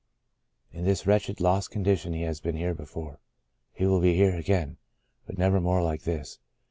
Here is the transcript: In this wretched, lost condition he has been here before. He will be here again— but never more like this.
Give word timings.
In 0.71 0.83
this 0.83 1.05
wretched, 1.05 1.39
lost 1.39 1.69
condition 1.69 2.11
he 2.11 2.23
has 2.23 2.39
been 2.39 2.55
here 2.55 2.73
before. 2.73 3.19
He 3.71 3.85
will 3.85 4.01
be 4.01 4.15
here 4.15 4.35
again— 4.35 4.77
but 5.27 5.37
never 5.37 5.61
more 5.61 5.83
like 5.83 6.05
this. 6.05 6.39